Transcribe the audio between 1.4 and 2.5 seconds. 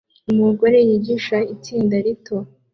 itsinda rito